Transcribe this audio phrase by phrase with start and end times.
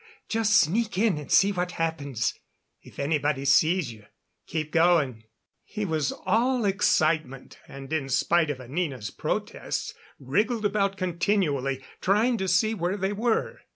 [0.29, 2.33] Just sneak in and see what happens.
[2.81, 4.05] If anybody sees you,
[4.47, 5.25] keep going."
[5.63, 12.47] He was all excitement, and in spite of Anina's protests wriggled about continually, trying to
[12.47, 13.59] see where they were.